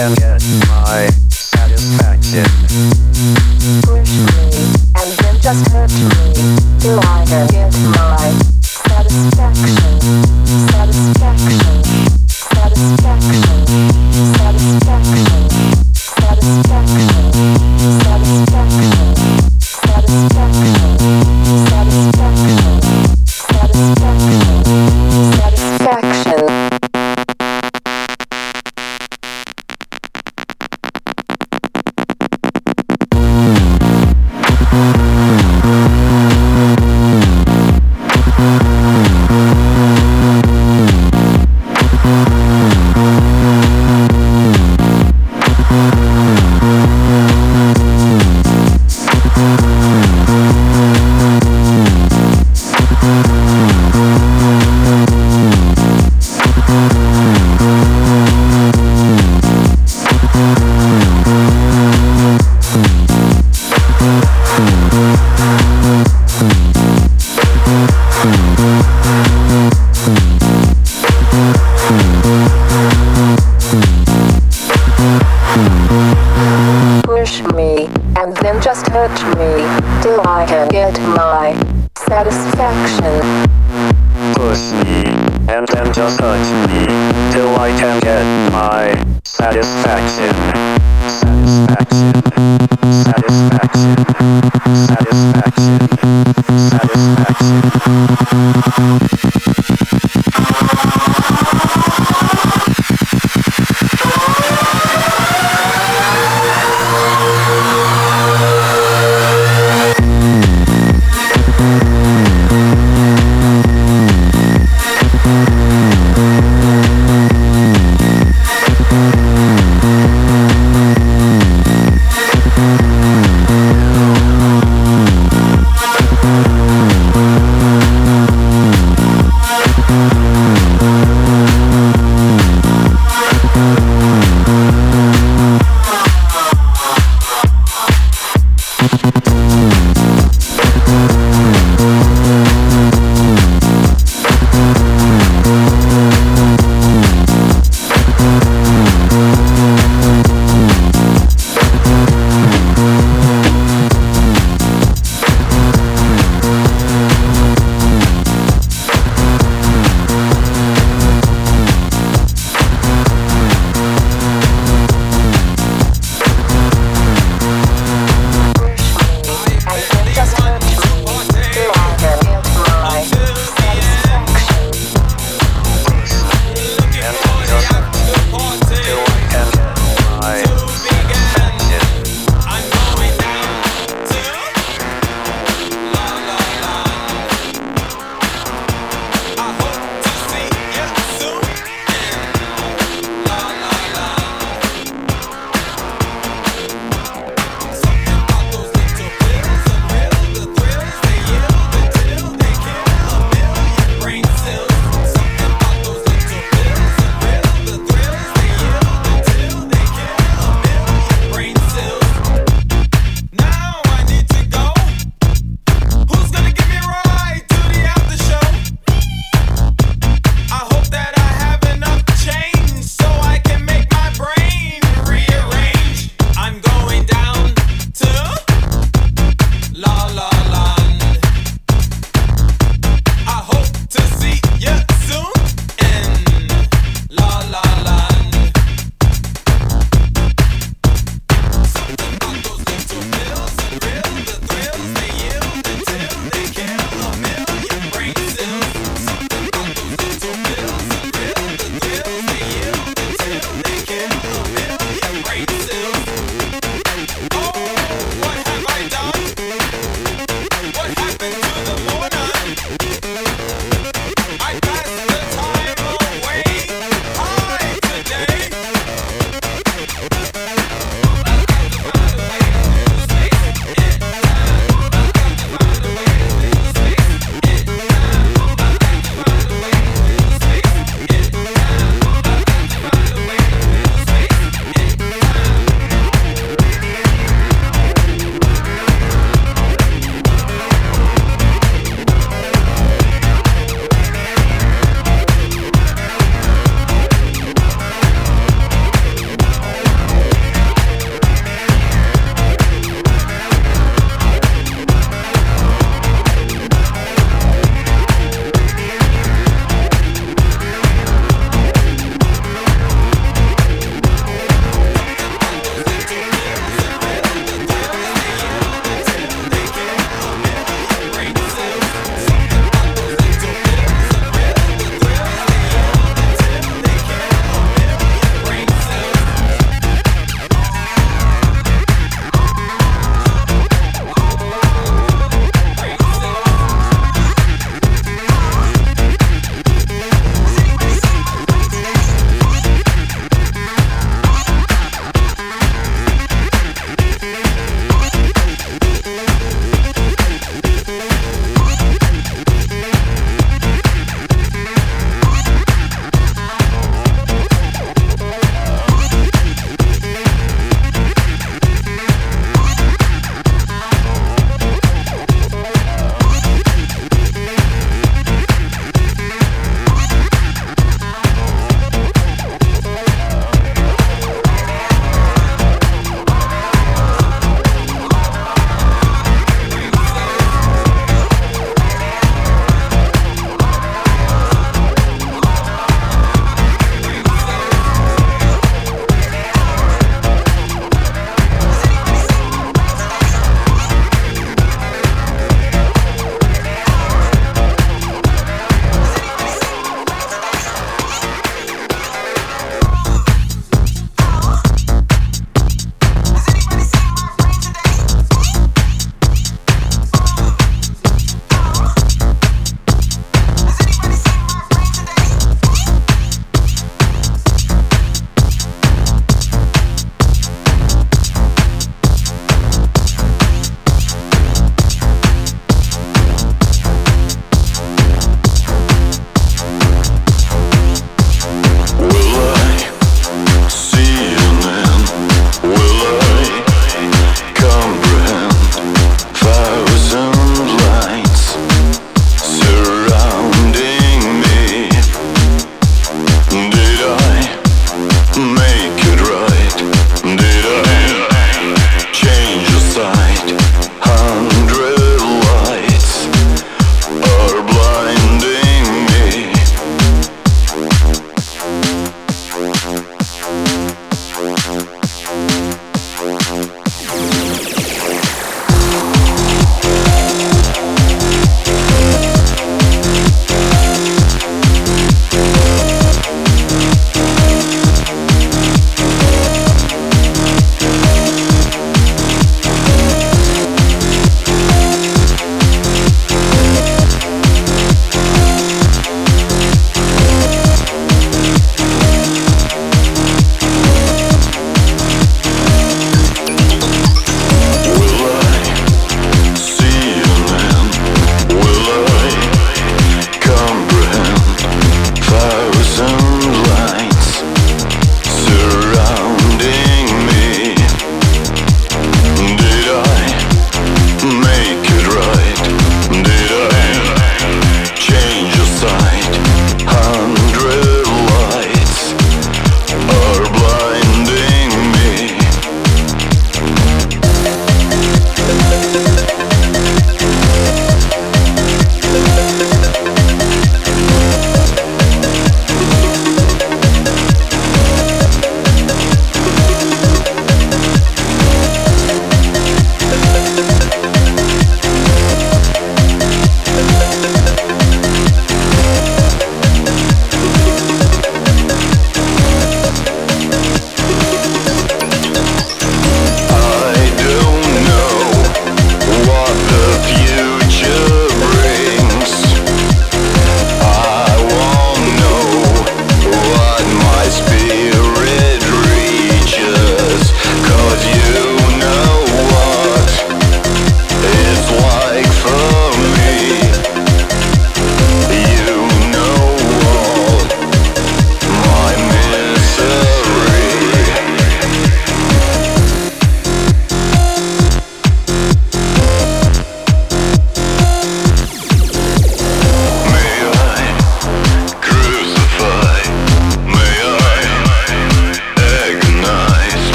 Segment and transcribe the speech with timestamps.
[0.00, 0.29] yeah.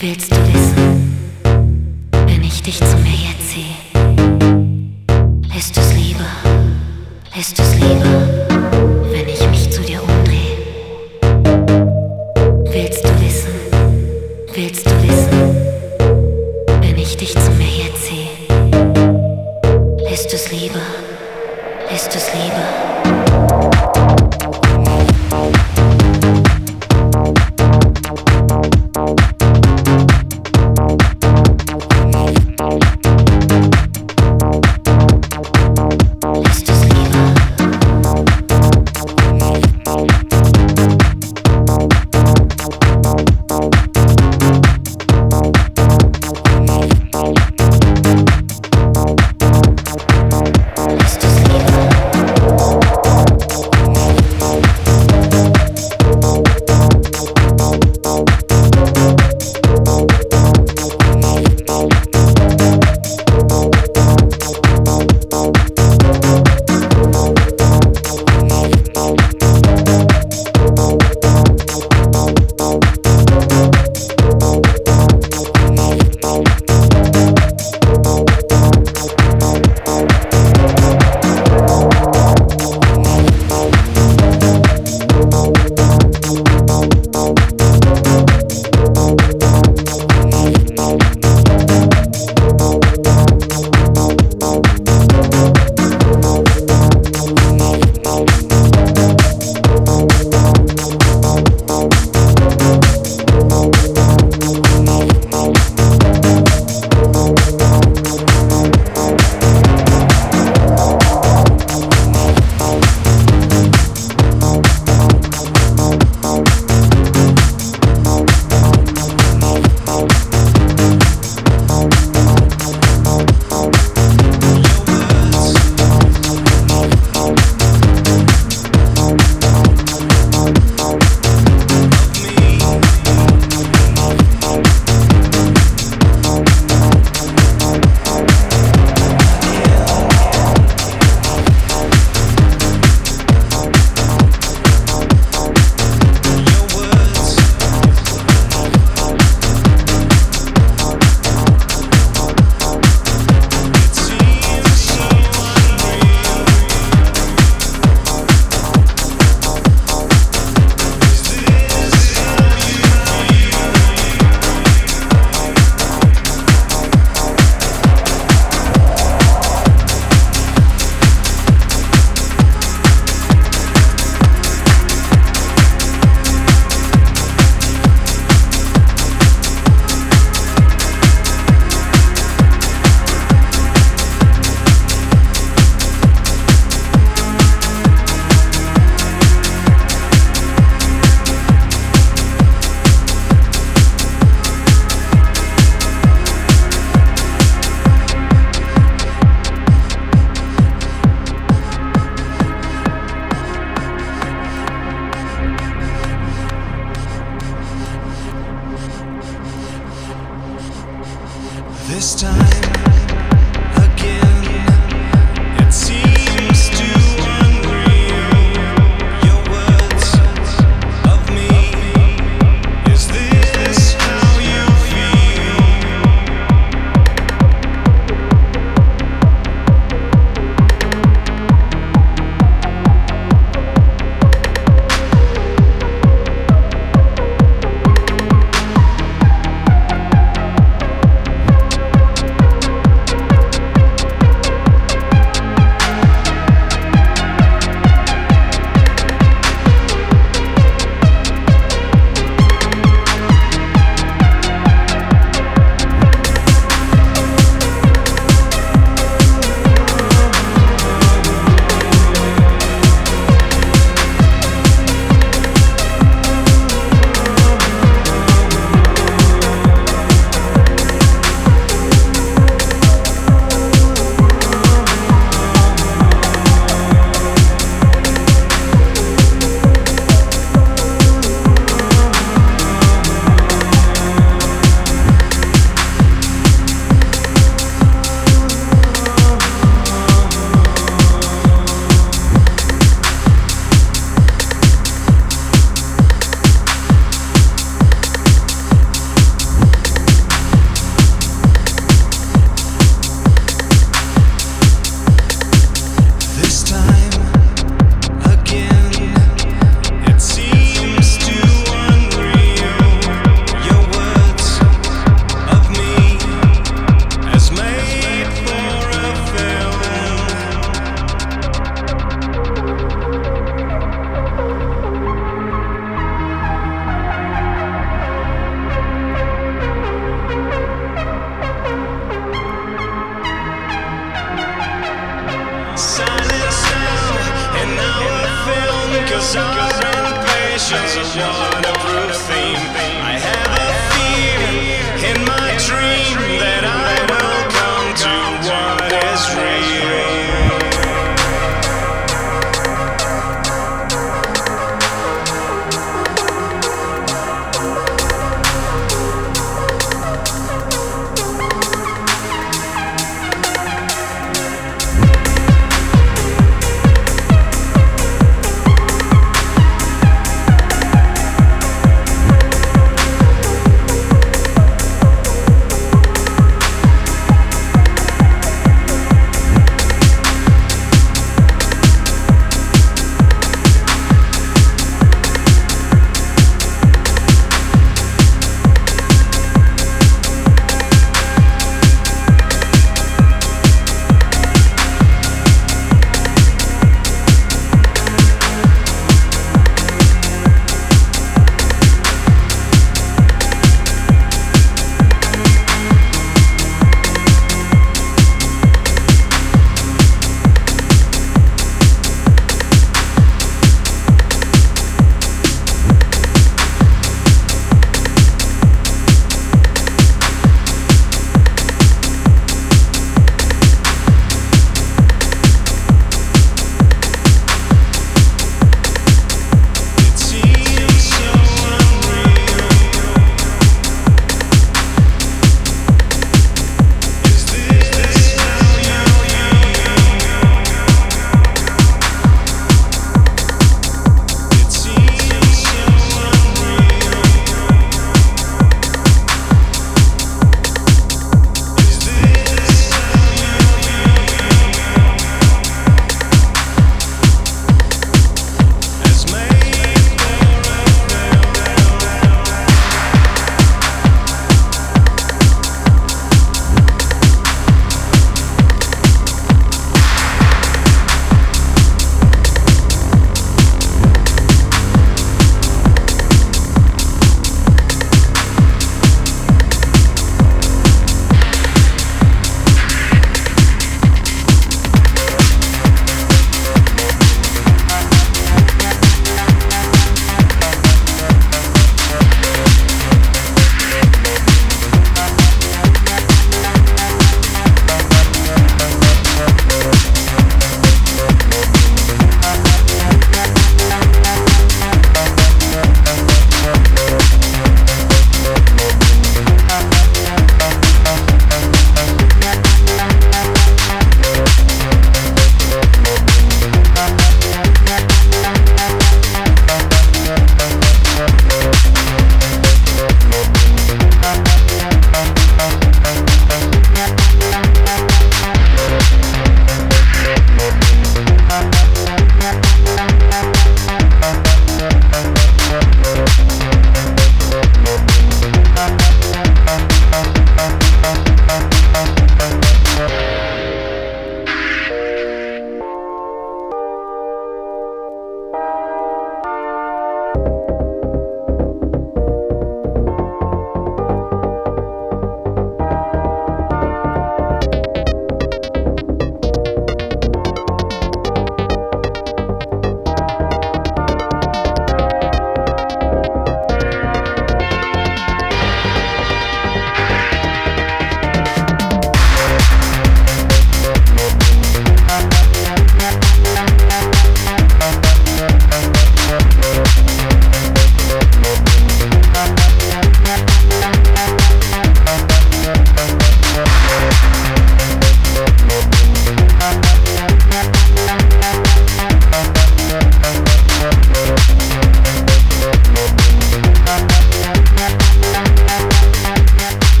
[0.00, 1.16] Willst du wissen,
[2.12, 3.74] wenn ich dich zu mir jetzt sehe?
[5.56, 6.24] Ist es lieber?
[7.36, 9.07] Ist es lieber?